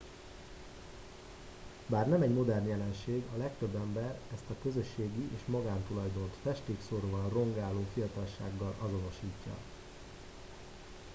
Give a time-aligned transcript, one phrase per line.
[1.87, 7.85] bár nem egy modern jelenség a legtöbb ember ezt a közösségi és magántulajdont festékszóróval rongáló
[7.93, 9.53] fiatalsággal azonosítja